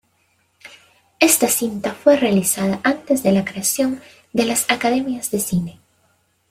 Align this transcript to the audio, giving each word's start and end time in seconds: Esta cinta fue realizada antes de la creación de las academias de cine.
Esta 1.19 1.47
cinta 1.47 1.93
fue 1.93 2.17
realizada 2.17 2.79
antes 2.83 3.21
de 3.21 3.31
la 3.31 3.45
creación 3.45 4.01
de 4.33 4.45
las 4.47 4.65
academias 4.71 5.29
de 5.29 5.39
cine. 5.39 5.79